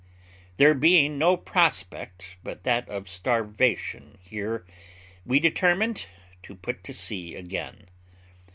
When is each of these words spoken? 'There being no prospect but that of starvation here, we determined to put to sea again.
'There 0.57 0.73
being 0.73 1.19
no 1.19 1.37
prospect 1.37 2.35
but 2.41 2.63
that 2.63 2.89
of 2.89 3.07
starvation 3.07 4.17
here, 4.19 4.65
we 5.27 5.39
determined 5.39 6.07
to 6.41 6.55
put 6.55 6.83
to 6.83 6.91
sea 6.91 7.35
again. 7.35 7.85